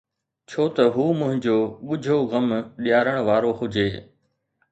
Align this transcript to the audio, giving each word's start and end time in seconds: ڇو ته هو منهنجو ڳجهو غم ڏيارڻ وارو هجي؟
ڇو 0.49 0.63
ته 0.75 0.83
هو 0.95 1.05
منهنجو 1.19 1.57
ڳجهو 1.87 2.19
غم 2.31 2.47
ڏيارڻ 2.83 3.17
وارو 3.27 3.51
هجي؟ 3.59 3.89